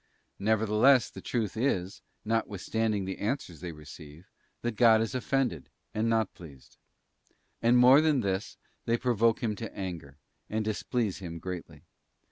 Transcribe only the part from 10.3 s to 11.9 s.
and displease Him greatly.